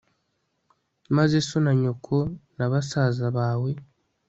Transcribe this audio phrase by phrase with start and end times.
[1.15, 2.17] maze so na nyoko
[2.57, 3.71] na basaza bawe